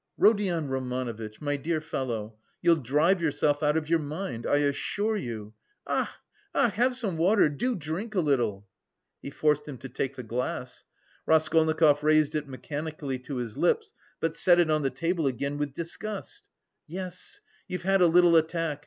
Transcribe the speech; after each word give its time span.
"Rodion 0.17 0.67
Romanovitch, 0.67 1.39
my 1.41 1.57
dear 1.57 1.79
fellow, 1.79 2.35
you'll 2.59 2.77
drive 2.77 3.21
yourself 3.21 3.61
out 3.61 3.77
of 3.77 3.87
your 3.87 3.99
mind, 3.99 4.47
I 4.47 4.55
assure 4.57 5.15
you, 5.15 5.53
ach, 5.85 6.07
ach! 6.55 6.73
Have 6.73 6.97
some 6.97 7.17
water, 7.17 7.49
do 7.49 7.75
drink 7.75 8.15
a 8.15 8.19
little." 8.19 8.67
He 9.21 9.29
forced 9.29 9.67
him 9.67 9.77
to 9.77 9.89
take 9.89 10.15
the 10.15 10.23
glass. 10.23 10.85
Raskolnikov 11.27 12.03
raised 12.03 12.33
it 12.33 12.47
mechanically 12.47 13.19
to 13.19 13.35
his 13.35 13.59
lips, 13.59 13.93
but 14.19 14.35
set 14.35 14.59
it 14.59 14.71
on 14.71 14.81
the 14.81 14.89
table 14.89 15.27
again 15.27 15.59
with 15.59 15.75
disgust. 15.75 16.47
"Yes, 16.87 17.39
you've 17.67 17.83
had 17.83 18.01
a 18.01 18.07
little 18.07 18.35
attack! 18.35 18.79